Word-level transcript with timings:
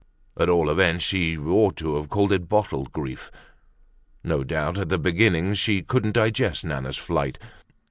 At 0.35 0.49
all 0.49 0.71
events, 0.71 1.05
she 1.05 1.37
ought 1.37 1.75
to 1.77 1.95
have 1.97 2.09
called 2.09 2.31
it 2.33 2.49
bottled 2.49 2.91
grief. 2.91 3.29
No 4.23 4.43
doubt 4.43 4.79
at 4.79 4.89
the 4.89 4.97
beginning 4.97 5.53
she 5.53 5.83
couldn't 5.83 6.13
digest 6.13 6.65
Nana's 6.65 6.97
flight. 6.97 7.37